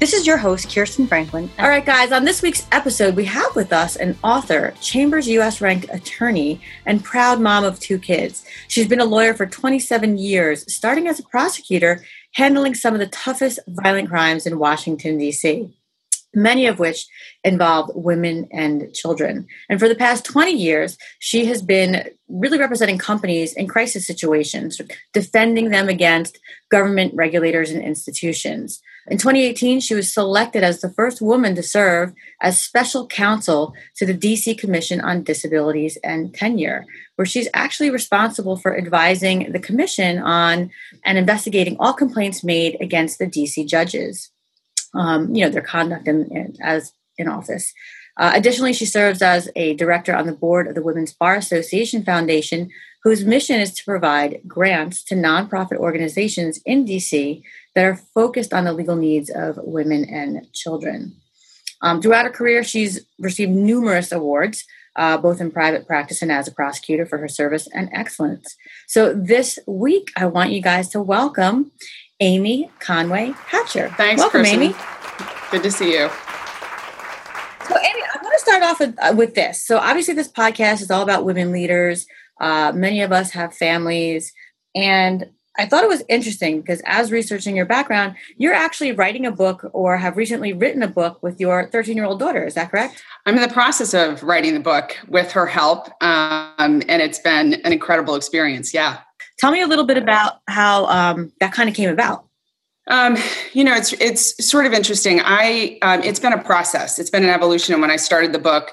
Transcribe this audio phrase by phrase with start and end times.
[0.00, 1.50] This is your host, Kirsten Franklin.
[1.58, 5.60] All right, guys, on this week's episode, we have with us an author, Chambers US
[5.60, 8.44] ranked attorney, and proud mom of two kids.
[8.68, 13.08] She's been a lawyer for 27 years, starting as a prosecutor, handling some of the
[13.08, 15.68] toughest violent crimes in Washington, D.C
[16.34, 17.06] many of which
[17.44, 19.46] involve women and children.
[19.68, 24.80] And for the past 20 years, she has been really representing companies in crisis situations,
[25.12, 26.38] defending them against
[26.70, 28.80] government regulators and institutions.
[29.10, 34.04] In 2018, she was selected as the first woman to serve as special counsel to
[34.04, 36.84] the DC Commission on Disabilities and Tenure,
[37.16, 40.70] where she's actually responsible for advising the commission on
[41.04, 44.30] and investigating all complaints made against the DC judges
[44.94, 47.72] um, you know, their conduct in, in, as in office.
[48.16, 52.02] Uh, additionally, she serves as a director on the board of the Women's Bar Association
[52.02, 52.70] Foundation,
[53.04, 57.42] whose mission is to provide grants to nonprofit organizations in DC
[57.78, 61.14] that are focused on the legal needs of women and children.
[61.80, 64.64] Um, throughout her career, she's received numerous awards,
[64.96, 68.56] uh, both in private practice and as a prosecutor, for her service and excellence.
[68.88, 71.70] So, this week, I want you guys to welcome
[72.18, 73.90] Amy Conway Hatcher.
[73.96, 74.60] Thanks, Welcome, Kristen.
[74.60, 74.74] Amy.
[75.52, 76.10] Good to see you.
[77.68, 79.64] So, Amy, I'm going to start off with, uh, with this.
[79.64, 82.08] So, obviously, this podcast is all about women leaders.
[82.40, 84.32] Uh, many of us have families.
[84.74, 89.32] And I thought it was interesting because as researching your background, you're actually writing a
[89.32, 92.46] book or have recently written a book with your 13 year old daughter.
[92.46, 93.02] Is that correct?
[93.26, 95.88] I'm in the process of writing the book with her help.
[96.00, 98.72] Um, and it's been an incredible experience.
[98.72, 98.98] Yeah.
[99.38, 102.24] Tell me a little bit about how um, that kind of came about.
[102.88, 103.16] Um,
[103.52, 105.20] you know, it's it's sort of interesting.
[105.22, 106.98] I um, it's been a process.
[106.98, 107.74] It's been an evolution.
[107.74, 108.72] And when I started the book,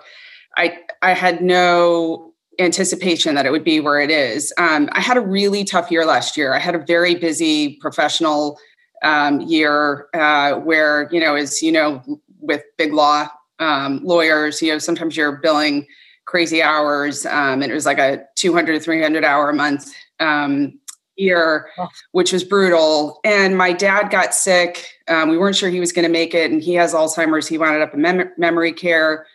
[0.55, 4.53] I I had no anticipation that it would be where it is.
[4.57, 6.53] Um, I had a really tough year last year.
[6.53, 8.59] I had a very busy professional
[9.03, 12.03] um, year uh, where you know, as you know,
[12.39, 13.27] with big law
[13.59, 15.87] um, lawyers, you know, sometimes you're billing
[16.25, 20.77] crazy hours, um, and it was like a 200 300 hour a month um,
[21.15, 21.87] year, oh.
[22.11, 23.19] which was brutal.
[23.23, 24.89] And my dad got sick.
[25.07, 27.47] Um, we weren't sure he was going to make it, and he has Alzheimer's.
[27.47, 29.25] He wound up in mem- memory care.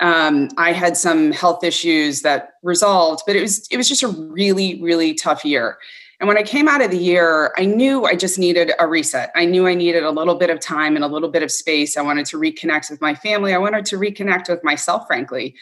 [0.00, 4.08] Um, I had some health issues that resolved, but it was it was just a
[4.08, 5.78] really really tough year.
[6.20, 9.30] And when I came out of the year, I knew I just needed a reset.
[9.34, 11.96] I knew I needed a little bit of time and a little bit of space.
[11.96, 13.54] I wanted to reconnect with my family.
[13.54, 15.54] I wanted to reconnect with myself, frankly,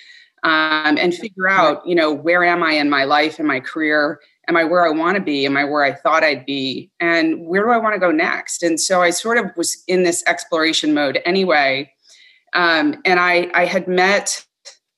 [0.43, 4.21] um, and figure out, you know, where am I in my life and my career
[4.49, 5.47] am I where I want to be?
[5.47, 6.91] Am I where I thought I'd be?
[6.99, 8.63] And where do I want to go next?
[8.63, 11.93] And so I sort of was in this exploration mode anyway.
[12.55, 14.45] Um, and I, I had met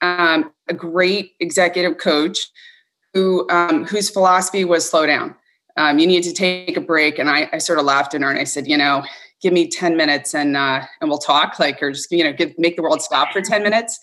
[0.00, 2.38] um, a great executive coach
[3.12, 5.34] who um, whose philosophy was slow down.
[5.77, 7.19] Um, you need to take a break.
[7.19, 9.03] And I, I, sort of laughed at her and I said, you know,
[9.41, 12.59] give me 10 minutes and uh, and we'll talk like or just, you know, give,
[12.59, 13.99] make the world stop for 10 minutes.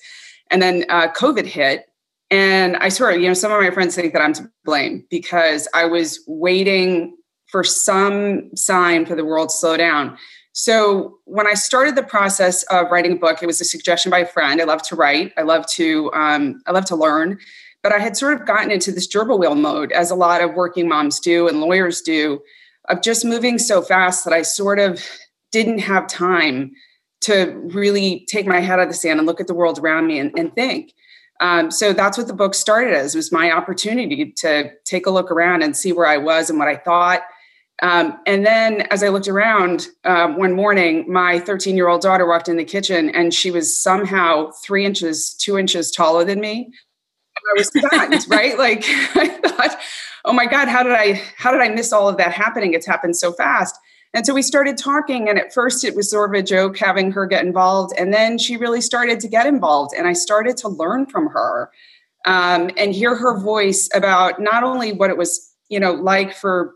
[0.49, 1.85] And then uh, COVID hit
[2.29, 5.67] and I swear, you know, some of my friends think that I'm to blame because
[5.73, 7.15] I was waiting
[7.47, 10.17] for some sign for the world to slow down.
[10.59, 14.19] So when I started the process of writing a book, it was a suggestion by
[14.19, 14.59] a friend.
[14.59, 15.31] I love to write.
[15.37, 17.37] I love to um, I love to learn.
[17.83, 20.55] But I had sort of gotten into this gerbil wheel mode, as a lot of
[20.55, 22.41] working moms do and lawyers do,
[22.89, 25.05] of just moving so fast that I sort of
[25.51, 26.71] didn't have time
[27.21, 30.07] to really take my head out of the sand and look at the world around
[30.07, 30.91] me and, and think.
[31.39, 35.11] Um, so that's what the book started as it was my opportunity to take a
[35.11, 37.21] look around and see where I was and what I thought.
[37.81, 42.27] Um, and then as I looked around um, one morning, my 13 year old daughter
[42.27, 46.65] walked in the kitchen and she was somehow three inches, two inches taller than me.
[46.65, 48.57] And I was stunned, right?
[48.57, 49.77] Like I thought,
[50.25, 52.73] oh my God, how did I, how did I miss all of that happening?
[52.73, 53.77] It's happened so fast.
[54.13, 57.11] And so we started talking, and at first it was sort of a joke having
[57.11, 57.93] her get involved.
[57.99, 61.69] And then she really started to get involved, and I started to learn from her
[62.25, 66.73] um, and hear her voice about not only what it was, you know, like for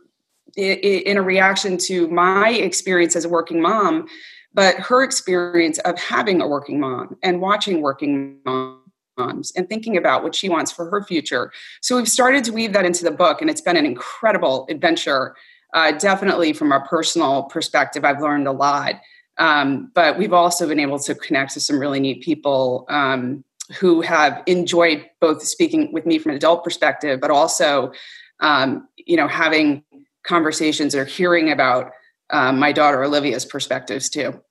[0.56, 4.08] in a reaction to my experience as a working mom,
[4.54, 10.24] but her experience of having a working mom and watching working moms and thinking about
[10.24, 11.52] what she wants for her future.
[11.82, 15.36] So we've started to weave that into the book, and it's been an incredible adventure
[15.74, 18.96] uh, definitely from a personal perspective, I've learned a lot.
[19.38, 23.44] Um, but we've also been able to connect to some really neat people um,
[23.80, 27.94] who have enjoyed both speaking with me from an adult perspective, but also,
[28.42, 29.84] um, you know, having
[30.24, 31.92] conversations or hearing about
[32.30, 34.42] um, my daughter Olivia's perspectives too.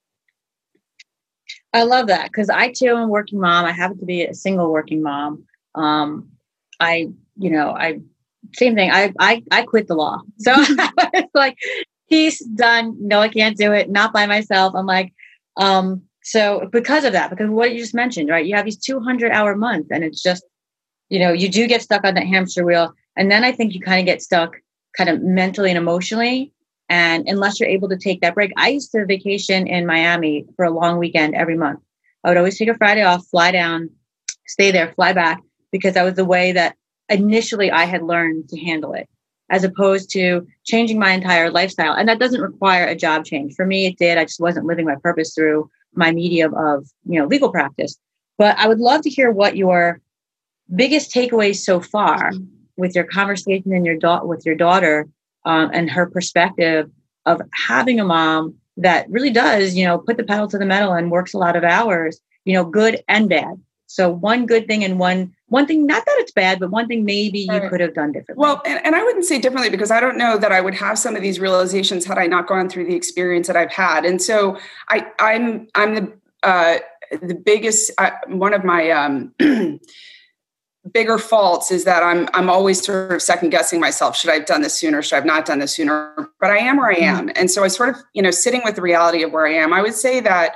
[1.73, 3.65] I love that because I too am a working mom.
[3.65, 5.45] I happen to be a single working mom.
[5.75, 6.31] Um,
[6.81, 8.01] I, you know, I
[8.55, 8.91] same thing.
[8.91, 11.57] I I I quit the law, so it's like
[12.07, 12.97] he's done.
[12.99, 13.89] No, I can't do it.
[13.89, 14.75] Not by myself.
[14.75, 15.13] I'm like,
[15.57, 18.45] um, so because of that, because what you just mentioned, right?
[18.45, 20.45] You have these 200 hour months, and it's just,
[21.09, 23.81] you know, you do get stuck on that hamster wheel, and then I think you
[23.81, 24.57] kind of get stuck,
[24.97, 26.53] kind of mentally and emotionally.
[26.89, 30.65] And unless you're able to take that break, I used to vacation in Miami for
[30.65, 31.81] a long weekend every month.
[32.25, 33.91] I would always take a Friday off, fly down,
[34.47, 35.41] stay there, fly back,
[35.71, 36.77] because that was the way that
[37.09, 39.09] initially I had learned to handle it,
[39.49, 41.95] as opposed to changing my entire lifestyle.
[41.95, 43.55] And that doesn't require a job change.
[43.55, 44.19] For me, it did.
[44.19, 47.97] I just wasn't living my purpose through my medium of you know legal practice.
[48.39, 50.01] But I would love to hear what your
[50.75, 52.45] biggest takeaways so far mm-hmm.
[52.81, 55.09] With your conversation and your da- with your daughter
[55.45, 56.91] um, and her perspective
[57.27, 60.93] of having a mom that really does you know put the pedal to the metal
[60.93, 64.85] and works a lot of hours you know good and bad so one good thing
[64.85, 67.93] and one one thing, not that it's bad, but one thing maybe you could have
[67.93, 68.41] done differently.
[68.41, 70.97] Well, and, and, I wouldn't say differently because I don't know that I would have
[70.97, 74.05] some of these realizations had I not gone through the experience that I've had.
[74.05, 74.57] And so
[74.89, 76.13] I, I'm I'm the
[76.45, 76.79] uh,
[77.21, 79.35] the biggest uh, one of my um,
[80.93, 84.17] bigger faults is that I'm I'm always sort of second guessing myself.
[84.17, 85.03] Should I have done this sooner?
[85.03, 86.31] Should I have not done this sooner?
[86.41, 87.29] But I am where I mm-hmm.
[87.29, 89.55] am, and so I sort of you know sitting with the reality of where I
[89.55, 89.73] am.
[89.73, 90.55] I would say that.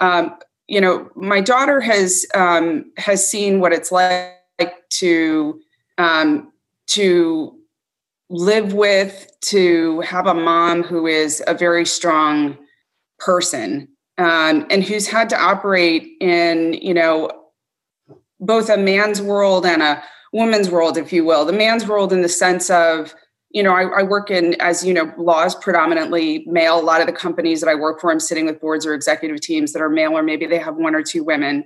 [0.00, 0.36] Um,
[0.70, 4.36] you know, my daughter has um, has seen what it's like
[4.90, 5.58] to
[5.96, 6.52] um,
[6.88, 7.58] to
[8.30, 12.56] live with, to have a mom who is a very strong
[13.18, 13.88] person
[14.18, 17.30] um, and who's had to operate in, you know,
[18.40, 20.02] both a man's world and a
[20.32, 21.44] woman's world, if you will.
[21.44, 23.14] The man's world in the sense of
[23.50, 26.78] you know, I, I, work in, as you know, laws predominantly male.
[26.78, 29.40] A lot of the companies that I work for, I'm sitting with boards or executive
[29.40, 31.64] teams that are male, or maybe they have one or two women.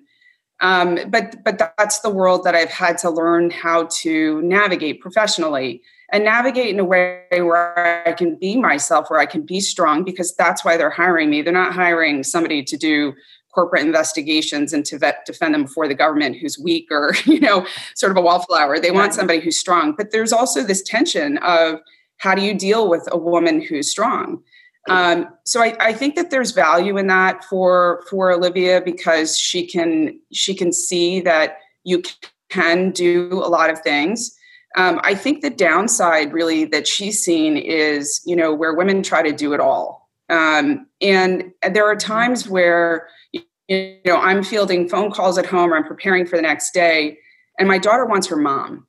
[0.60, 5.82] Um, but but that's the world that I've had to learn how to navigate professionally
[6.12, 10.04] and navigate in a way where I can be myself, where I can be strong,
[10.04, 11.42] because that's why they're hiring me.
[11.42, 13.12] They're not hiring somebody to do
[13.52, 17.66] corporate investigations and to vet, defend them before the government who's weak or you know
[17.94, 18.78] sort of a wallflower.
[18.78, 19.94] They want somebody who's strong.
[19.96, 21.80] But there's also this tension of
[22.18, 24.42] how do you deal with a woman who's strong?
[24.88, 29.64] Um, so I, I, think that there's value in that for for olivia because she
[29.64, 32.02] can she can see that you
[32.48, 34.36] can do a lot of things.
[34.76, 39.22] Um, i think the downside really that she's seen is you know where women try
[39.22, 45.10] to do it all um, and there are times where you know i'm fielding phone
[45.10, 47.18] calls at home or i'm preparing for the next day
[47.58, 48.86] and my daughter wants her mom.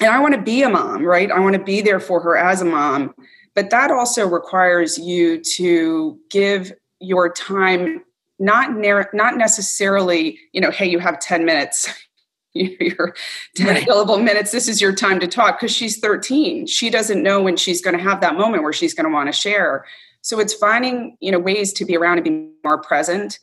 [0.00, 1.30] And i want to be a mom right?
[1.30, 3.14] I want to be there for her as a mom.
[3.54, 8.04] But that also requires you to give your time
[8.38, 8.70] not
[9.12, 11.88] not necessarily you know hey you have 10 minutes.
[12.54, 13.14] Your
[13.56, 13.82] 10 right.
[13.82, 14.50] available minutes.
[14.50, 17.96] This is your time to talk because she's 13 she doesn't know when she's going
[17.96, 19.84] to have that moment where she's going to want to share
[20.22, 23.38] so it's finding you know ways to be around and be more present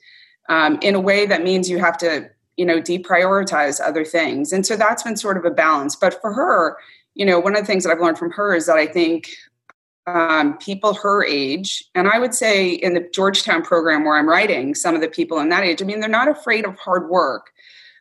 [0.50, 4.54] um, in a way that means you have to you know deprioritize other things.
[4.54, 5.96] And so that's been sort of a balance.
[5.96, 6.78] But for her
[7.16, 9.30] you know one of the things that i've learned from her is that i think
[10.08, 14.76] um, people her age and i would say in the georgetown program where i'm writing
[14.76, 17.52] some of the people in that age i mean they're not afraid of hard work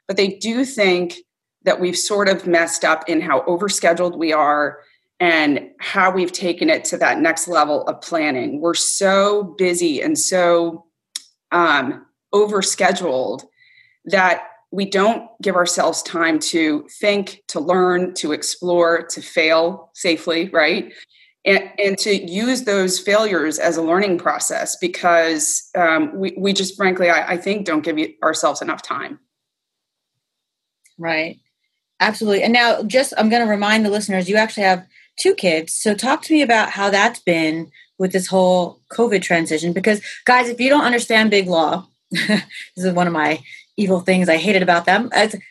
[0.06, 1.16] but they do think
[1.62, 4.80] that we've sort of messed up in how overscheduled we are
[5.20, 10.18] and how we've taken it to that next level of planning we're so busy and
[10.18, 10.84] so
[11.52, 12.04] um,
[12.34, 13.44] overscheduled
[14.06, 20.48] that we don't give ourselves time to think, to learn, to explore, to fail safely,
[20.48, 20.92] right?
[21.44, 26.76] And, and to use those failures as a learning process because um, we, we just
[26.76, 29.20] frankly, I, I think, don't give ourselves enough time.
[30.98, 31.38] Right.
[32.00, 32.42] Absolutely.
[32.42, 35.74] And now, just I'm going to remind the listeners you actually have two kids.
[35.74, 39.72] So, talk to me about how that's been with this whole COVID transition.
[39.72, 42.42] Because, guys, if you don't understand big law, this
[42.76, 43.40] is one of my
[43.76, 45.10] evil things I hated about them.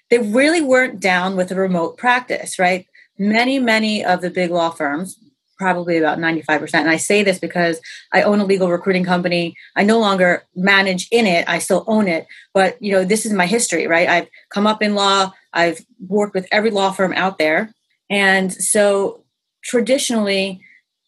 [0.09, 2.85] They really weren't down with a remote practice, right?
[3.17, 5.17] Many, many of the big law firms,
[5.57, 6.73] probably about 95%.
[6.73, 7.79] And I say this because
[8.11, 9.55] I own a legal recruiting company.
[9.75, 11.47] I no longer manage in it.
[11.47, 12.25] I still own it.
[12.53, 14.07] But, you know, this is my history, right?
[14.07, 15.31] I've come up in law.
[15.51, 17.73] I've worked with every law firm out there.
[18.09, 19.22] And so
[19.63, 20.61] traditionally,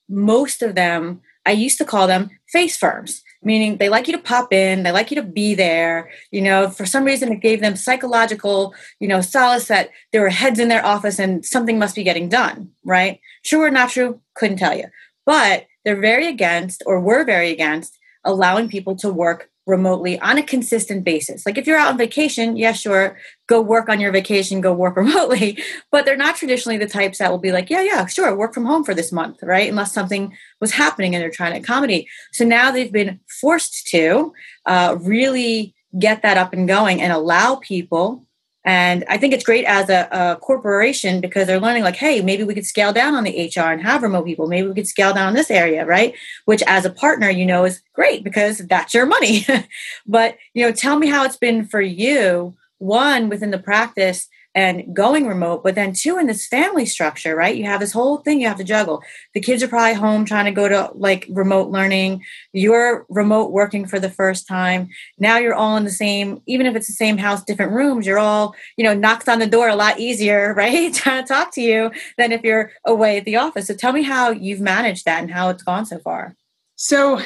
[0.09, 4.21] most of them, I used to call them face firms meaning they like you to
[4.21, 6.09] pop in, they like you to be there.
[6.31, 10.29] You know, for some reason, it gave them psychological, you know, solace that there were
[10.29, 13.21] heads in their office and something must be getting done, right?
[13.45, 14.85] True or not true, couldn't tell you.
[15.25, 20.43] But they're very against, or were very against, allowing people to work remotely on a
[20.43, 21.45] consistent basis.
[21.45, 23.17] Like if you're out on vacation, yeah, sure,
[23.47, 25.57] go work on your vacation, go work remotely.
[25.91, 28.65] But they're not traditionally the types that will be like, yeah, yeah, sure, work from
[28.65, 29.69] home for this month, right?
[29.69, 32.07] Unless something was happening and they're trying to accommodate.
[32.31, 34.33] So now they've been forced to
[34.65, 38.24] uh, really get that up and going and allow people
[38.65, 42.43] and I think it's great as a, a, corporation because they're learning, like, hey, maybe
[42.43, 44.47] we could scale down on the HR and have remote people.
[44.47, 46.15] Maybe we could scale down on this area, right?
[46.45, 49.45] Which, as a partner, you know, is great because that's your money.
[50.07, 54.95] but, you know, tell me how it's been for you, one, within the practice and
[54.95, 57.57] going remote, but then two in this family structure, right?
[57.57, 59.03] You have this whole thing you have to juggle.
[59.33, 62.23] The kids are probably home trying to go to like remote learning.
[62.53, 64.87] You're remote working for the first time.
[65.19, 68.17] Now you're all in the same, even if it's the same house, different rooms, you're
[68.17, 70.93] all, you know, knocks on the door a lot easier, right?
[70.93, 73.67] trying to talk to you than if you're away at the office.
[73.67, 76.33] So tell me how you've managed that and how it's gone so far.
[76.77, 77.21] So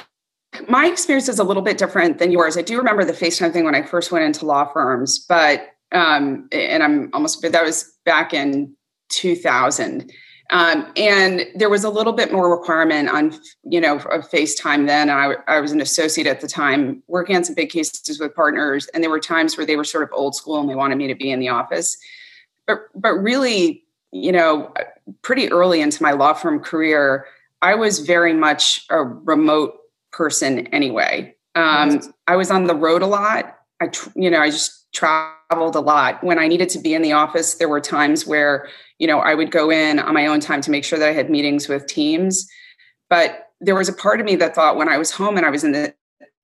[0.68, 2.58] my experience is a little bit different than yours.
[2.58, 6.48] I do remember the FaceTime thing when I first went into law firms, but um,
[6.52, 8.76] and I'm almost, but that was back in
[9.10, 10.12] 2000.
[10.52, 15.10] Um, and there was a little bit more requirement on, you know, of FaceTime then.
[15.10, 18.88] I, I was an associate at the time working on some big cases with partners.
[18.94, 21.08] And there were times where they were sort of old school and they wanted me
[21.08, 21.98] to be in the office.
[22.66, 24.74] But, but really, you know,
[25.22, 27.28] pretty early into my law firm career,
[27.62, 29.76] I was very much a remote
[30.12, 31.36] person anyway.
[31.54, 33.58] Um, I was on the road a lot.
[33.82, 36.24] I, you know, I just traveled a lot.
[36.24, 38.68] When I needed to be in the office, there were times where,
[38.98, 41.14] you know, I would go in on my own time to make sure that I
[41.14, 42.48] had meetings with teams.
[43.10, 45.50] But there was a part of me that thought when I was home and I
[45.50, 45.94] was in the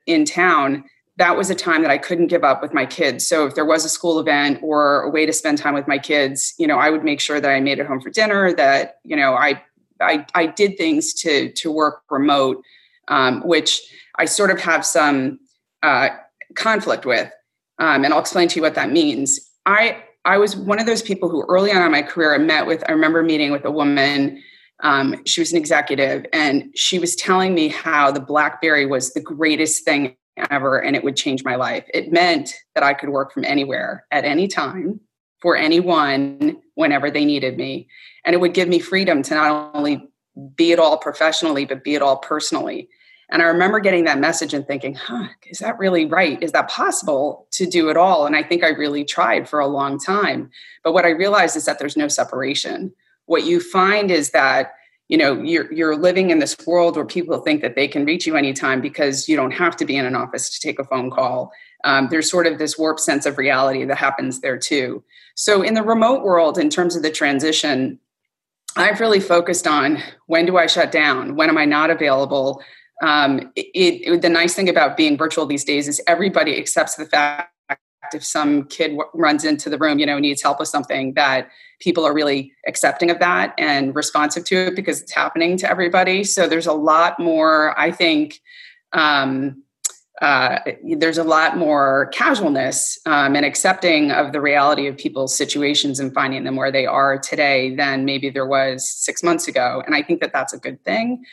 [0.05, 0.83] in town,
[1.17, 3.25] that was a time that I couldn't give up with my kids.
[3.25, 5.97] So if there was a school event or a way to spend time with my
[5.97, 8.99] kids, you know, I would make sure that I made it home for dinner, that,
[9.03, 9.61] you know, I
[10.01, 12.61] I, I did things to to work remote,
[13.07, 13.81] um, which
[14.17, 15.39] I sort of have some
[15.83, 16.09] uh,
[16.55, 17.31] conflict with
[17.79, 19.39] um, and I'll explain to you what that means.
[19.65, 22.65] I I was one of those people who early on in my career I met
[22.65, 22.83] with.
[22.87, 24.41] I remember meeting with a woman.
[24.83, 29.21] Um, she was an executive, and she was telling me how the BlackBerry was the
[29.21, 30.15] greatest thing
[30.51, 31.85] ever, and it would change my life.
[31.93, 34.99] It meant that I could work from anywhere at any time
[35.41, 37.87] for anyone whenever they needed me,
[38.25, 40.09] and it would give me freedom to not only
[40.55, 42.89] be it all professionally, but be it all personally.
[43.29, 46.41] And I remember getting that message and thinking, huh, is that really right?
[46.43, 48.25] Is that possible to do it all?
[48.25, 50.51] And I think I really tried for a long time.
[50.83, 52.93] But what I realized is that there's no separation.
[53.25, 54.73] What you find is that
[55.07, 58.25] you know you're you're living in this world where people think that they can reach
[58.25, 61.11] you anytime because you don't have to be in an office to take a phone
[61.11, 61.51] call
[61.83, 65.03] um, there's sort of this warped sense of reality that happens there too
[65.35, 67.99] so in the remote world in terms of the transition
[68.77, 72.61] i've really focused on when do i shut down when am i not available
[73.01, 77.05] um, it, it, the nice thing about being virtual these days is everybody accepts the
[77.05, 77.51] fact
[78.13, 81.49] if some kid w- runs into the room, you know, needs help with something, that
[81.79, 86.23] people are really accepting of that and responsive to it because it's happening to everybody.
[86.23, 88.39] So there's a lot more, I think,
[88.93, 89.63] um,
[90.21, 90.59] uh,
[90.97, 96.13] there's a lot more casualness um, and accepting of the reality of people's situations and
[96.13, 99.83] finding them where they are today than maybe there was six months ago.
[99.85, 101.25] And I think that that's a good thing.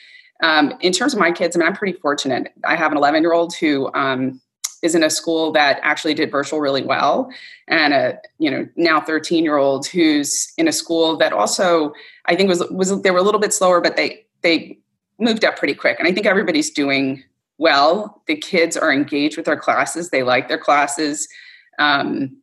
[0.42, 2.52] Um, in terms of my kids, I mean, I'm pretty fortunate.
[2.64, 4.40] I have an 11 year old who um,
[4.82, 7.30] is in a school that actually did virtual really well,
[7.68, 11.92] and a you know now 13 year old who's in a school that also
[12.26, 14.78] I think was was they were a little bit slower, but they they
[15.20, 15.98] moved up pretty quick.
[16.00, 17.22] And I think everybody's doing
[17.58, 18.22] well.
[18.26, 21.28] The kids are engaged with their classes; they like their classes.
[21.78, 22.36] Um,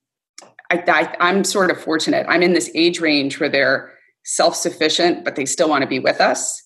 [0.71, 2.27] I, I'm sort of fortunate.
[2.29, 3.91] I'm in this age range where they're
[4.23, 6.63] self sufficient, but they still want to be with us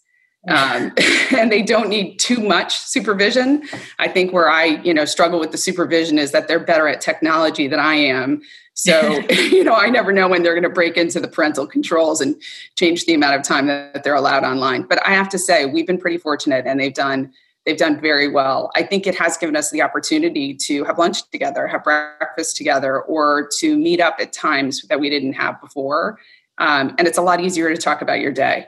[0.47, 0.93] um,
[1.35, 3.63] and they don't need too much supervision.
[4.00, 7.01] I think where I, you know, struggle with the supervision is that they're better at
[7.01, 8.41] technology than I am.
[8.73, 12.21] So, you know, I never know when they're going to break into the parental controls
[12.21, 12.35] and
[12.75, 14.83] change the amount of time that they're allowed online.
[14.83, 17.31] But I have to say, we've been pretty fortunate, and they've done
[17.65, 18.69] they've done very well.
[18.75, 23.01] I think it has given us the opportunity to have lunch together, have breakfast together,
[23.03, 26.19] or to meet up at times that we didn't have before.
[26.57, 28.67] Um, and it's a lot easier to talk about your day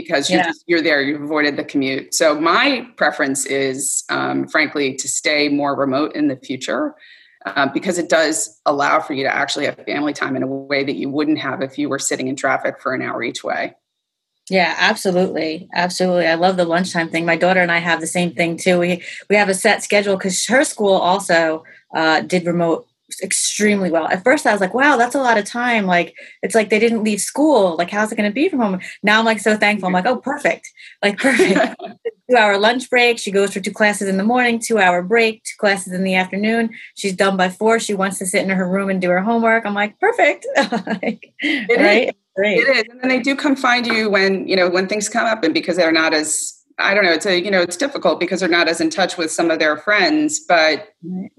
[0.00, 0.46] because you're, yeah.
[0.46, 2.14] just, you're there, you've avoided the commute.
[2.14, 6.94] So my preference is, um, frankly, to stay more remote in the future
[7.46, 10.84] um, because it does allow for you to actually have family time in a way
[10.84, 13.74] that you wouldn't have if you were sitting in traffic for an hour each way.
[14.50, 15.68] Yeah, absolutely.
[15.74, 16.26] Absolutely.
[16.26, 17.26] I love the lunchtime thing.
[17.26, 18.78] My daughter and I have the same thing too.
[18.78, 21.64] We we have a set schedule because her school also
[21.94, 22.87] uh, did remote
[23.22, 24.06] extremely well.
[24.08, 25.86] At first I was like, wow, that's a lot of time.
[25.86, 27.76] Like it's like they didn't leave school.
[27.76, 28.80] Like how's it gonna be from home?
[29.02, 29.86] Now I'm like so thankful.
[29.86, 30.68] I'm like, oh perfect.
[31.02, 31.74] Like perfect.
[32.30, 33.18] two hour lunch break.
[33.18, 36.14] She goes for two classes in the morning, two hour break, two classes in the
[36.14, 36.70] afternoon.
[36.94, 37.80] She's done by four.
[37.80, 39.64] She wants to sit in her room and do her homework.
[39.64, 40.46] I'm like, perfect.
[40.56, 42.08] like, right?
[42.08, 42.14] Is.
[42.36, 42.84] It is.
[42.90, 45.52] And then they do come find you when, you know, when things come up and
[45.52, 48.48] because they're not as I don't know, it's a, you know, it's difficult because they're
[48.48, 50.94] not as in touch with some of their friends, but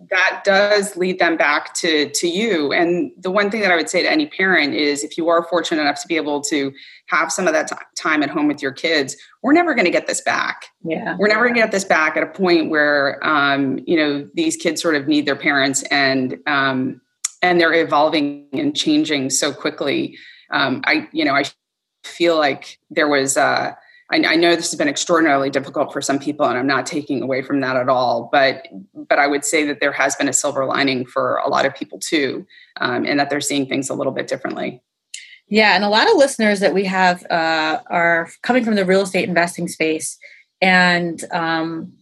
[0.10, 2.74] that does lead them back to to you.
[2.74, 5.44] And the one thing that I would say to any parent is if you are
[5.44, 6.74] fortunate enough to be able to
[7.08, 9.92] have some of that t- time at home with your kids, we're never going to
[9.92, 10.66] get this back.
[10.84, 11.16] Yeah.
[11.18, 14.58] We're never going to get this back at a point where um, you know, these
[14.58, 17.02] kids sort of need their parents and um
[17.42, 20.18] and they're evolving and changing so quickly
[20.52, 21.44] um, I, you know, I
[22.04, 23.74] feel like there was, uh,
[24.12, 27.22] I, I, know this has been extraordinarily difficult for some people, and I'm not taking
[27.22, 28.30] away from that at all.
[28.32, 31.66] But, but I would say that there has been a silver lining for a lot
[31.66, 32.46] of people too,
[32.82, 34.82] um, and that they're seeing things a little bit differently.
[35.48, 39.02] Yeah, and a lot of listeners that we have uh, are coming from the real
[39.02, 40.18] estate investing space,
[40.62, 41.94] and um,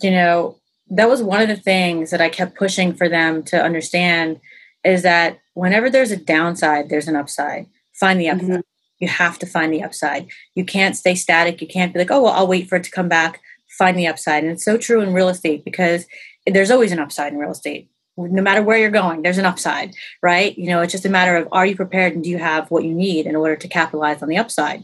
[0.00, 0.58] you know
[0.90, 4.40] that was one of the things that I kept pushing for them to understand
[4.84, 7.66] is that whenever there's a downside, there's an upside.
[7.94, 8.48] Find the upside.
[8.48, 8.60] Mm-hmm.
[8.98, 10.28] You have to find the upside.
[10.54, 11.60] You can't stay static.
[11.60, 13.40] You can't be like, oh, well, I'll wait for it to come back.
[13.78, 14.42] Find the upside.
[14.42, 16.06] And it's so true in real estate because
[16.46, 17.90] there's always an upside in real estate.
[18.16, 20.56] No matter where you're going, there's an upside, right?
[20.58, 22.82] You know, it's just a matter of are you prepared and do you have what
[22.82, 24.82] you need in order to capitalize on the upside?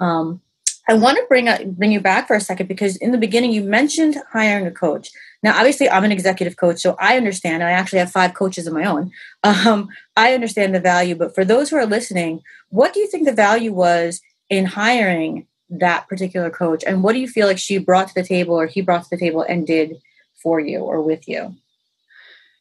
[0.00, 0.42] Um,
[0.86, 3.62] I want to bring bring you back for a second because in the beginning you
[3.62, 5.10] mentioned hiring a coach.
[5.44, 7.62] Now, obviously, I'm an executive coach, so I understand.
[7.62, 9.12] I actually have five coaches of my own.
[9.44, 13.26] Um, I understand the value, but for those who are listening, what do you think
[13.26, 17.76] the value was in hiring that particular coach, and what do you feel like she
[17.76, 19.96] brought to the table, or he brought to the table, and did
[20.42, 21.54] for you or with you?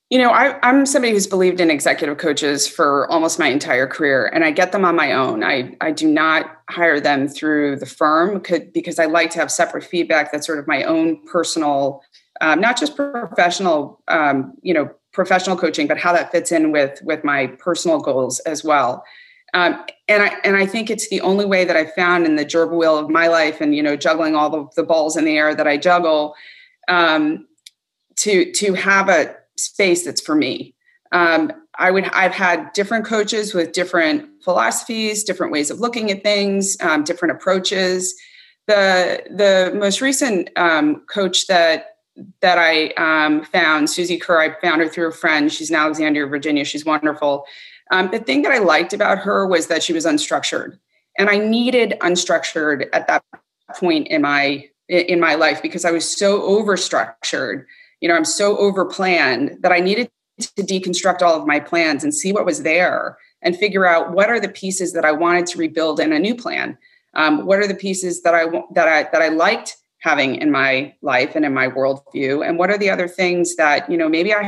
[0.09, 4.27] You know, I, am somebody who's believed in executive coaches for almost my entire career,
[4.27, 5.41] and I get them on my own.
[5.41, 8.41] I, I do not hire them through the firm
[8.74, 12.03] because I like to have separate feedback that's sort of my own personal
[12.41, 17.00] um, not just professional, um, you know, professional coaching, but how that fits in with
[17.03, 19.03] with my personal goals as well.
[19.53, 22.46] Um, and I and I think it's the only way that I found in the
[22.46, 25.37] gerbil wheel of my life, and you know, juggling all the, the balls in the
[25.37, 26.35] air that I juggle,
[26.87, 27.48] um,
[28.17, 30.74] to to have a space that's for me.
[31.11, 36.24] Um, I would I've had different coaches with different philosophies, different ways of looking at
[36.24, 38.15] things, um, different approaches.
[38.65, 41.93] The the most recent um, coach that
[42.41, 45.51] that I um, found, Susie Kerr, I found her through a friend.
[45.51, 46.63] She's in Alexandria, Virginia.
[46.63, 47.45] She's wonderful.
[47.91, 50.77] Um, the thing that I liked about her was that she was unstructured,
[51.17, 53.23] and I needed unstructured at that
[53.75, 57.65] point in my in my life because I was so overstructured.
[58.01, 62.13] You know, I'm so overplanned that I needed to deconstruct all of my plans and
[62.13, 65.57] see what was there and figure out what are the pieces that I wanted to
[65.57, 66.77] rebuild in a new plan.
[67.13, 70.94] Um, what are the pieces that I that I that I liked having in my
[71.01, 72.48] life and in my worldview?
[72.48, 74.44] And what are the other things that you know maybe i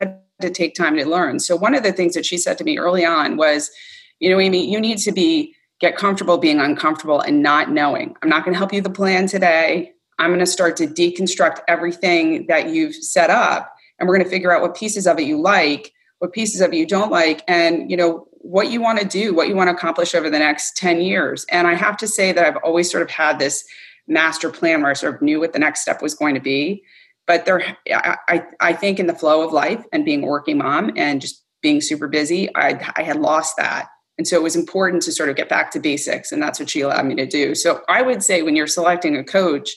[0.00, 1.40] had to take time to learn?
[1.40, 3.70] So one of the things that she said to me early on was
[4.18, 8.14] you know amy you need to be get comfortable being uncomfortable and not knowing.
[8.22, 9.92] I'm not going to help you the plan today.
[10.18, 14.30] I'm going to start to deconstruct everything that you've set up and we're going to
[14.30, 17.42] figure out what pieces of it you like what pieces of it you don't like
[17.48, 20.38] and you know what you want to do what you want to accomplish over the
[20.38, 21.44] next 10 years.
[21.50, 23.64] And i have to say that i've always sort of had this
[24.10, 26.82] master plan where I sort of knew what the next step was going to be.
[27.26, 30.90] But there, I, I think in the flow of life and being a working mom
[30.96, 33.88] and just being super busy, I, I had lost that.
[34.18, 36.32] And so it was important to sort of get back to basics.
[36.32, 37.54] And that's what she allowed me to do.
[37.54, 39.70] So I would say when you're selecting a coach,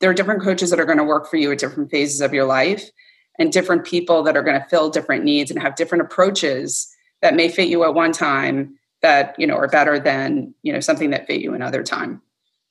[0.00, 2.34] there are different coaches that are going to work for you at different phases of
[2.34, 2.90] your life
[3.38, 7.34] and different people that are going to fill different needs and have different approaches that
[7.34, 11.10] may fit you at one time that you know are better than you know something
[11.10, 12.20] that fit you another time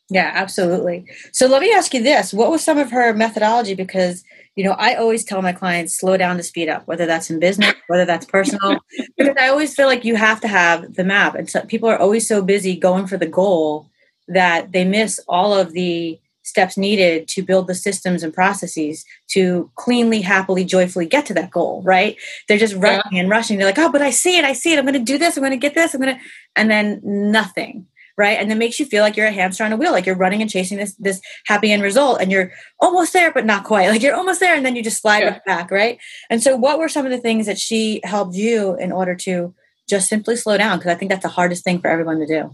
[0.10, 1.06] yeah, absolutely.
[1.32, 2.34] So let me ask you this.
[2.34, 3.74] What was some of her methodology?
[3.74, 4.24] Because,
[4.56, 7.40] you know, I always tell my clients slow down to speed up, whether that's in
[7.40, 8.78] business, whether that's personal,
[9.18, 11.34] because I always feel like you have to have the map.
[11.34, 13.90] And so people are always so busy going for the goal
[14.28, 19.72] that they miss all of the steps needed to build the systems and processes to
[19.74, 22.16] cleanly, happily, joyfully get to that goal, right?
[22.48, 23.22] They're just rushing yeah.
[23.22, 23.58] and rushing.
[23.58, 24.46] They're like, oh, but I see it.
[24.46, 24.78] I see it.
[24.78, 25.36] I'm going to do this.
[25.36, 25.96] I'm going to get this.
[25.96, 26.22] I'm going to,
[26.56, 28.40] and then nothing right?
[28.40, 30.42] And it makes you feel like you're a hamster on a wheel, like you're running
[30.42, 33.90] and chasing this this happy end result, and you're almost there, but not quite.
[33.96, 35.40] Like you're almost there, and then you just slide yeah.
[35.46, 36.00] back, right?
[36.30, 39.54] And so, what were some of the things that she helped you in order to
[39.88, 40.80] just simply slow down?
[40.80, 42.52] Because I think that's the hardest thing for everyone to do.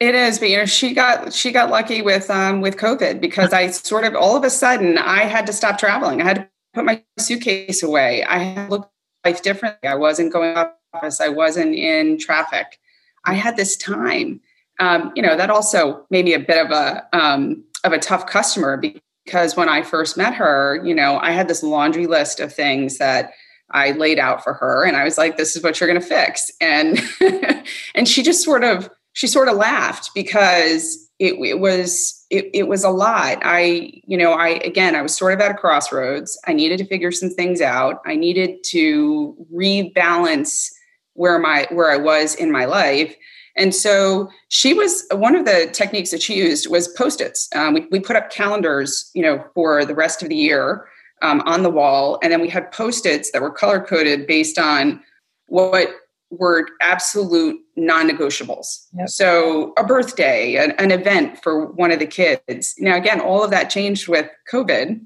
[0.00, 3.52] It is, but you know, she got she got lucky with um with COVID because
[3.52, 6.20] I sort of all of a sudden I had to stop traveling.
[6.20, 8.22] I had to put my suitcase away.
[8.24, 8.90] I had to look
[9.24, 9.88] life differently.
[9.88, 10.56] I wasn't going
[10.94, 11.20] office.
[11.20, 12.78] I wasn't in traffic.
[13.24, 14.40] I had this time.
[14.80, 18.26] Um, you know, that also made me a bit of a um, of a tough
[18.26, 22.52] customer because when I first met her, you know, I had this laundry list of
[22.52, 23.32] things that
[23.70, 26.06] I laid out for her, and I was like, "This is what you're going to
[26.06, 27.00] fix," and
[27.94, 32.68] and she just sort of she sort of laughed because it, it was it, it
[32.68, 33.38] was a lot.
[33.42, 36.38] I you know I again I was sort of at a crossroads.
[36.46, 38.00] I needed to figure some things out.
[38.04, 40.70] I needed to rebalance
[41.14, 43.14] where my where I was in my life
[43.56, 47.48] and so she was one of the techniques that she used was post-its.
[47.54, 50.86] Um, we, we put up calendars, you know, for the rest of the year
[51.22, 55.00] um, on the wall, and then we had post-its that were color coded based on
[55.46, 55.88] what
[56.30, 58.86] were absolute non-negotiables.
[58.94, 59.08] Yep.
[59.08, 62.74] So a birthday, an, an, event for one of the kids.
[62.78, 65.00] Now, again, all of that changed with COVID,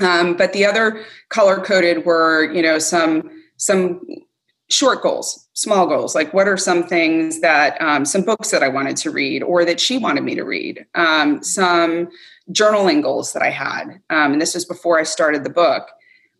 [0.00, 4.00] um, but the other color coded were, you know, some some
[4.70, 8.68] short goals small goals like what are some things that um, some books that i
[8.68, 12.08] wanted to read or that she wanted me to read um, some
[12.50, 15.90] journaling goals that i had um, and this was before i started the book.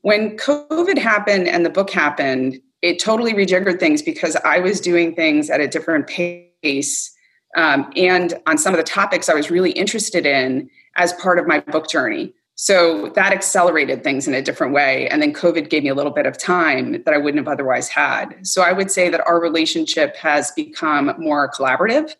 [0.01, 5.15] When covid happened and the book happened it totally rejiggered things because i was doing
[5.15, 7.15] things at a different pace
[7.59, 11.47] um, and on some of the topics i was really interested in as part of
[11.47, 15.09] my book journey so that accelerated things in a different way.
[15.09, 17.89] And then COVID gave me a little bit of time that I wouldn't have otherwise
[17.89, 18.47] had.
[18.47, 22.15] So I would say that our relationship has become more collaborative.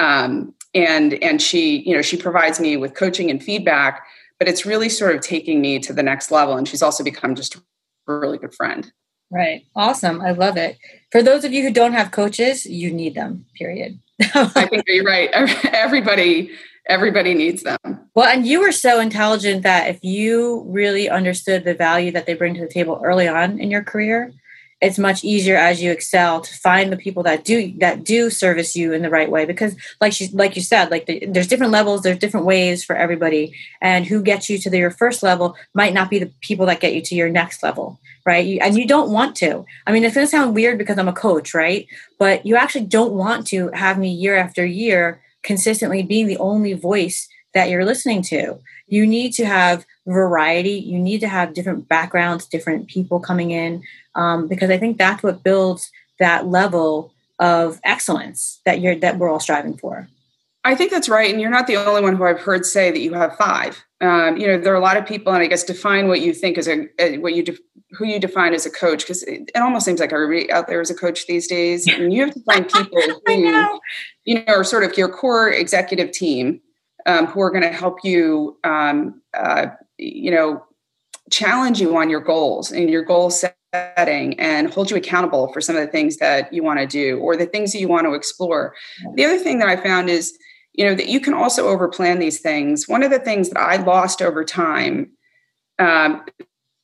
[0.00, 4.04] Um, and and she, you know, she provides me with coaching and feedback,
[4.40, 6.56] but it's really sort of taking me to the next level.
[6.56, 7.62] And she's also become just a
[8.08, 8.90] really good friend.
[9.30, 9.62] Right.
[9.76, 10.20] Awesome.
[10.20, 10.76] I love it.
[11.12, 14.00] For those of you who don't have coaches, you need them, period.
[14.34, 15.30] I think you're right.
[15.72, 16.50] Everybody
[16.88, 17.78] everybody needs them.
[18.14, 22.34] Well, and you were so intelligent that if you really understood the value that they
[22.34, 24.32] bring to the table early on in your career,
[24.80, 28.76] it's much easier as you excel to find the people that do that do service
[28.76, 29.44] you in the right way.
[29.44, 32.94] Because like she like you said like the, there's different levels there's different ways for
[32.94, 33.52] everybody.
[33.80, 36.80] And who gets you to the, your first level might not be the people that
[36.80, 38.44] get you to your next level right?
[38.44, 39.64] You, and you don't want to.
[39.86, 41.86] I mean it's going to sound weird because i'm a coach right?
[42.18, 46.72] But you actually don't want to have me year after year consistently being the only
[46.72, 48.58] voice that you're listening to.
[48.86, 50.72] You need to have variety.
[50.72, 53.82] You need to have different backgrounds, different people coming in,
[54.14, 59.30] um, because I think that's what builds that level of excellence that you're that we're
[59.30, 60.08] all striving for.
[60.64, 63.00] I think that's right, and you're not the only one who I've heard say that
[63.00, 63.82] you have five.
[64.00, 66.32] Um, you know, there are a lot of people, and I guess define what you
[66.32, 67.58] think is a, what you de-
[67.92, 70.80] who you define as a coach, because it, it, almost seems like everybody out there
[70.80, 73.80] is a coach these days, and you have to find people who
[74.24, 76.60] you know, are sort of your core executive team
[77.06, 79.66] um, who are going to help you, um, uh,
[79.96, 80.62] you know,
[81.30, 85.76] challenge you on your goals and your goal setting and hold you accountable for some
[85.76, 88.14] of the things that you want to do or the things that you want to
[88.14, 88.74] explore.
[89.14, 90.38] The other thing that I found is,
[90.78, 92.86] you know, that you can also overplan these things.
[92.86, 95.10] One of the things that I lost over time
[95.80, 96.24] um,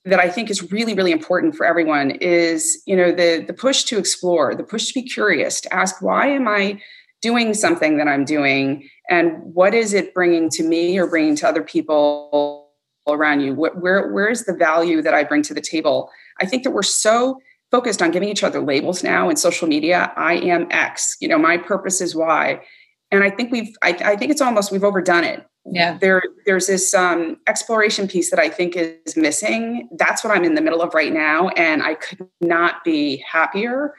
[0.05, 3.85] that I think is really, really important for everyone is, you know, the the push
[3.85, 6.81] to explore, the push to be curious, to ask, why am I
[7.23, 8.89] doing something that I'm doing?
[9.09, 12.71] And what is it bringing to me or bringing to other people
[13.09, 13.55] around you?
[13.55, 16.11] What, where where is the value that I bring to the table?
[16.41, 17.39] I think that we're so
[17.71, 20.13] focused on giving each other labels now in social media.
[20.17, 21.17] I am X.
[21.21, 22.61] You know my purpose is Y
[23.15, 26.67] and I think we've I, I think it's almost we've overdone it yeah there there's
[26.67, 30.83] this um, exploration piece that I think is missing that's what I'm in the middle
[30.83, 33.95] of right now and I could not be happier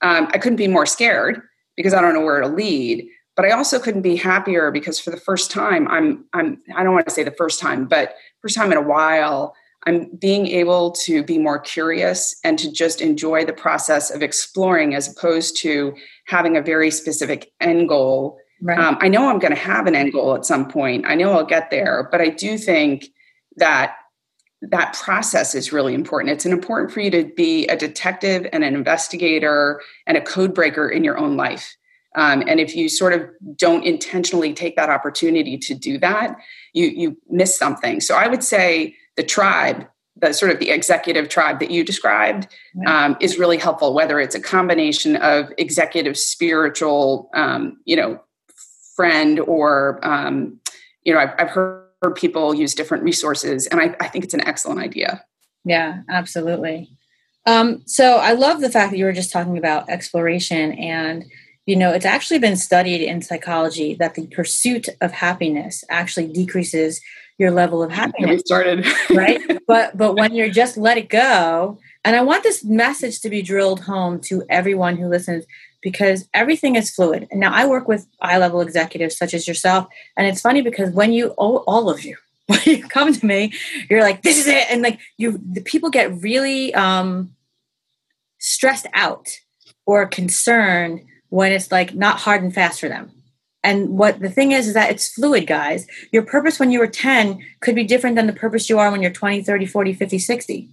[0.00, 1.42] um, I couldn't be more scared
[1.76, 3.08] because I don't know where to lead.
[3.36, 6.92] But I also couldn't be happier because for the first time, I'm I'm I don't
[6.92, 9.54] want to say the first time, but first time in a while,
[9.86, 14.96] I'm being able to be more curious and to just enjoy the process of exploring
[14.96, 15.94] as opposed to
[16.26, 18.38] having a very specific end goal.
[18.60, 18.78] Right.
[18.78, 21.04] Um, I know I'm going to have an end goal at some point.
[21.06, 23.06] I know I'll get there, but I do think
[23.56, 23.96] that
[24.62, 26.32] that process is really important.
[26.32, 30.88] It's important for you to be a detective and an investigator and a code breaker
[30.88, 31.76] in your own life.
[32.16, 36.36] Um, and if you sort of don't intentionally take that opportunity to do that,
[36.72, 38.00] you you miss something.
[38.00, 42.48] So I would say the tribe, the sort of the executive tribe that you described,
[42.86, 43.94] um, is really helpful.
[43.94, 48.20] Whether it's a combination of executive, spiritual, um, you know,
[48.98, 50.58] friend, or um,
[51.04, 54.34] you know, I've, I've heard heard people use different resources, and I, I think it's
[54.34, 55.24] an excellent idea.
[55.64, 56.90] Yeah, absolutely.
[57.46, 61.24] Um, so I love the fact that you were just talking about exploration and
[61.66, 67.02] you know, it's actually been studied in psychology that the pursuit of happiness actually decreases
[67.36, 68.36] your level of happiness.
[68.36, 72.64] We started right, but but when you're just let it go, and I want this
[72.64, 75.44] message to be drilled home to everyone who listens
[75.82, 77.28] because everything is fluid.
[77.30, 79.86] And now I work with high level executives such as yourself,
[80.16, 83.52] and it's funny because when you all, all of you when you come to me,
[83.90, 87.34] you're like, this is it, and like you, the people get really um,
[88.38, 89.28] stressed out
[89.86, 93.10] or concerned when it's like not hard and fast for them.
[93.64, 95.86] And what the thing is, is that it's fluid, guys.
[96.12, 99.02] Your purpose when you were 10 could be different than the purpose you are when
[99.02, 100.68] you're 20, 30, 40, 50, 60.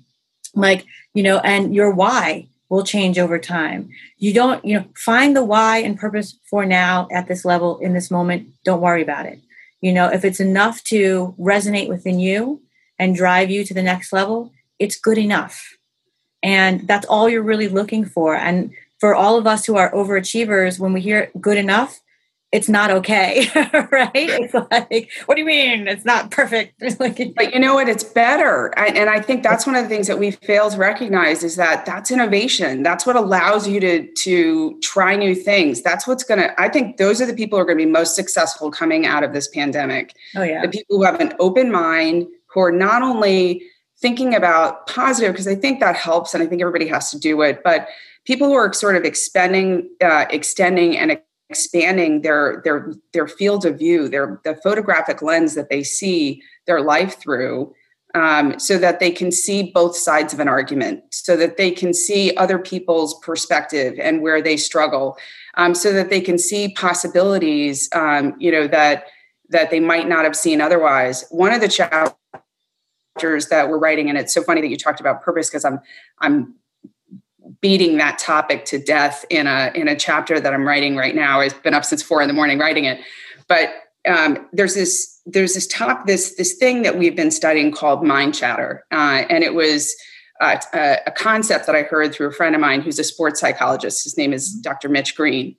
[0.54, 3.90] Like, you know, and your why will change over time.
[4.18, 7.94] You don't, you know, find the why and purpose for now at this level in
[7.94, 8.50] this moment.
[8.66, 9.40] Don't worry about it.
[9.80, 12.62] You know, if it's enough to resonate within you
[13.00, 15.78] and drive you to the next level, it's good enough.
[16.44, 18.36] And that's all you're really looking for.
[18.36, 22.02] And for all of us who are overachievers, when we hear good enough,
[22.56, 23.50] it's not okay,
[23.92, 24.12] right?
[24.14, 25.90] It's like, what do you mean?
[25.90, 26.80] It's not perfect.
[27.36, 27.90] but you know what?
[27.90, 28.68] It's better.
[28.80, 31.86] And I think that's one of the things that we fail to recognize is that
[31.86, 32.82] that's innovation.
[32.82, 35.82] That's what allows you to, to try new things.
[35.82, 37.92] That's what's going to, I think those are the people who are going to be
[37.92, 40.16] most successful coming out of this pandemic.
[40.38, 40.62] Oh, yeah.
[40.62, 43.64] The people who have an open mind, who are not only
[44.00, 47.42] thinking about positive, because I think that helps and I think everybody has to do
[47.42, 47.90] it, but
[48.24, 51.20] people who are sort of expending, uh, extending and
[51.56, 56.82] expanding their their their field of view, their the photographic lens that they see their
[56.82, 57.74] life through,
[58.14, 61.94] um, so that they can see both sides of an argument, so that they can
[61.94, 65.18] see other people's perspective and where they struggle,
[65.56, 69.06] um, so that they can see possibilities, um, you know that
[69.50, 71.24] that they might not have seen otherwise.
[71.30, 72.16] One of the chapters
[73.48, 75.80] that we're writing, and it's so funny that you talked about purpose because I'm
[76.20, 76.56] I'm
[77.66, 81.42] beating that topic to death in a in a chapter that I'm writing right now.
[81.42, 83.00] I've been up since four in the morning writing it,
[83.48, 83.74] but
[84.08, 88.36] um, there's this there's this top this this thing that we've been studying called mind
[88.36, 89.96] chatter, uh, and it was.
[90.42, 93.40] Uh, a, a, concept that I heard through a friend of mine who's a sports
[93.40, 94.04] psychologist.
[94.04, 94.90] His name is Dr.
[94.90, 95.56] Mitch Green.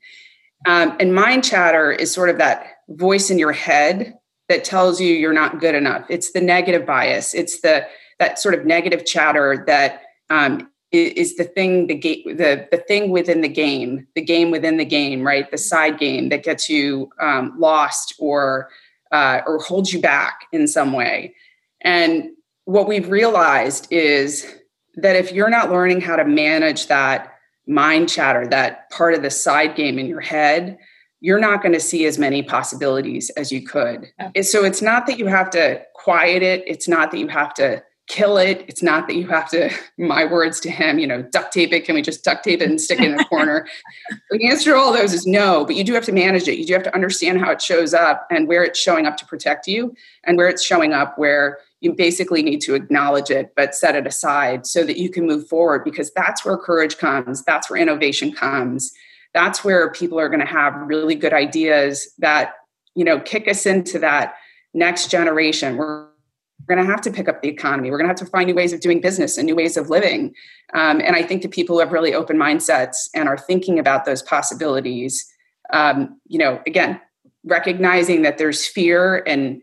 [0.66, 4.12] Um, and mind chatter is sort of that voice in your head
[4.50, 6.04] that tells you you're not good enough.
[6.10, 7.32] It's the negative bias.
[7.32, 7.86] It's the
[8.18, 13.10] that sort of negative chatter that um, is the thing the game the the thing
[13.10, 15.50] within the game the game within the game right?
[15.50, 18.68] The side game that gets you um, lost or
[19.12, 21.34] uh, or holds you back in some way.
[21.82, 22.30] And
[22.64, 24.52] what we've realized is
[24.96, 27.32] that if you're not learning how to manage that
[27.66, 30.78] mind chatter that part of the side game in your head
[31.20, 34.06] you're not going to see as many possibilities as you could.
[34.42, 37.82] So it's not that you have to quiet it it's not that you have to
[38.06, 38.64] kill it.
[38.68, 41.84] It's not that you have to, my words to him, you know, duct tape it.
[41.84, 43.66] Can we just duct tape it and stick it in a corner?
[44.30, 46.58] the answer to all those is no, but you do have to manage it.
[46.58, 49.26] You do have to understand how it shows up and where it's showing up to
[49.26, 53.74] protect you and where it's showing up where you basically need to acknowledge it, but
[53.74, 57.44] set it aside so that you can move forward because that's where courage comes.
[57.44, 58.92] That's where innovation comes.
[59.34, 62.54] That's where people are going to have really good ideas that,
[62.94, 64.36] you know, kick us into that
[64.72, 65.76] next generation.
[65.76, 66.08] We're
[66.60, 67.90] we're going to have to pick up the economy.
[67.90, 69.90] We're going to have to find new ways of doing business and new ways of
[69.90, 70.34] living.
[70.74, 74.04] Um, and I think the people who have really open mindsets and are thinking about
[74.04, 75.24] those possibilities,
[75.72, 77.00] um, you know, again,
[77.44, 79.62] recognizing that there's fear and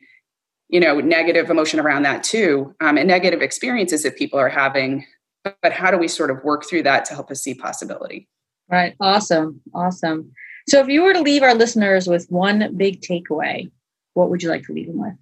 [0.69, 5.05] you know negative emotion around that too, um, and negative experiences that people are having.
[5.61, 8.29] But how do we sort of work through that to help us see possibility?
[8.69, 8.95] Right.
[8.99, 9.61] Awesome.
[9.75, 10.31] Awesome.
[10.67, 13.69] So, if you were to leave our listeners with one big takeaway,
[14.13, 15.13] what would you like to leave them with?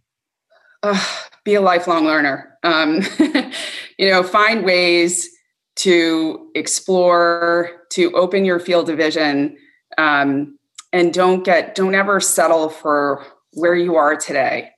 [0.84, 1.06] Uh,
[1.44, 2.58] be a lifelong learner.
[2.64, 3.02] Um,
[3.98, 5.30] you know, find ways
[5.78, 9.58] to explore, to open your field of vision,
[9.98, 10.58] um,
[10.94, 14.72] and don't get, don't ever settle for where you are today.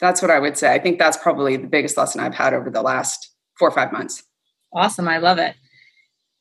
[0.00, 0.72] That's what I would say.
[0.72, 3.92] I think that's probably the biggest lesson I've had over the last four or five
[3.92, 4.24] months.
[4.72, 5.08] Awesome.
[5.08, 5.54] I love it.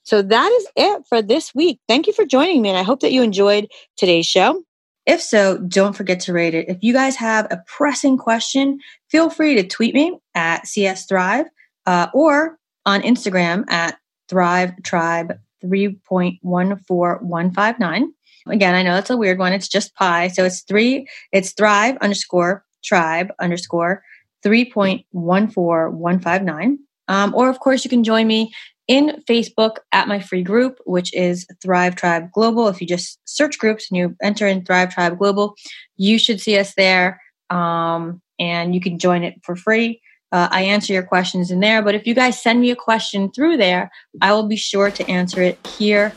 [0.04, 1.80] So that is it for this week.
[1.88, 2.70] Thank you for joining me.
[2.70, 4.64] And I hope that you enjoyed today's show.
[5.06, 6.70] If so, don't forget to rate it.
[6.70, 11.48] If you guys have a pressing question, feel free to tweet me at CS Thrive
[11.86, 13.98] uh, or on Instagram at
[14.30, 18.04] Thrive Tribe 3.14159.
[18.48, 19.54] Again, I know that's a weird one.
[19.54, 20.28] It's just pi.
[20.30, 24.04] So it's three, it's Thrive underscore tribe underscore
[24.44, 26.78] 3.14159.
[27.08, 28.54] Um, or, of course, you can join me
[28.88, 32.68] in Facebook at my free group, which is Thrive Tribe Global.
[32.68, 35.56] If you just search groups and you enter in Thrive Tribe Global,
[35.96, 40.02] you should see us there um, and you can join it for free.
[40.32, 43.32] Uh, I answer your questions in there, but if you guys send me a question
[43.32, 46.12] through there, I will be sure to answer it here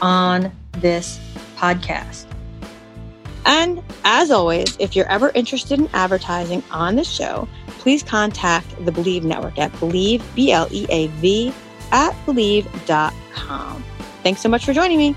[0.00, 1.20] on this
[1.56, 2.24] podcast.
[3.44, 7.46] And as always, if you're ever interested in advertising on the show,
[7.88, 11.54] please contact the Bleav Network at Bleav, B L E A V,
[11.90, 13.82] at Bleav.com.
[14.22, 15.16] Thanks so much for joining me.